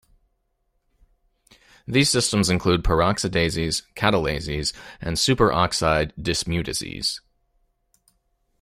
These 1.85 2.09
systems 2.09 2.49
include 2.49 2.83
peroxidases, 2.83 3.83
catalases, 3.93 4.73
and 4.99 5.15
superoxide 5.15 6.11
dismutases. 6.19 7.19